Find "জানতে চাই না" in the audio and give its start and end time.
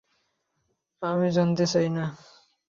1.35-2.05